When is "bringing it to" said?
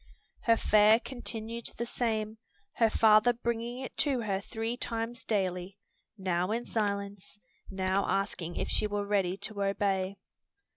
3.33-4.21